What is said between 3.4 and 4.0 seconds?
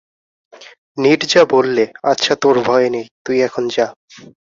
এখন যা।